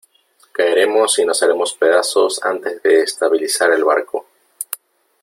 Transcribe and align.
caeremos 0.51 1.19
y 1.19 1.25
nos 1.25 1.43
haremos 1.43 1.73
pedazos 1.73 2.41
antes 2.43 2.81
de 2.81 3.03
estabilizar 3.03 3.69
el 3.71 3.83
barco. 3.83 4.25